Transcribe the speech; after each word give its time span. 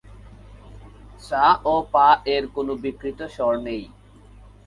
সা 1.23 1.45
ও 1.65 1.75
পা 1.93 2.07
এর 2.33 2.43
কোন 2.55 2.67
বিকৃত 2.83 3.19
স্বর 3.35 3.53
নেই। 3.65 3.83